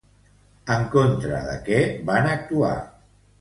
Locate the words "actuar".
2.33-2.73